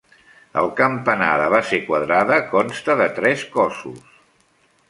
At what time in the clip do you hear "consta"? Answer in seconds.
2.57-2.99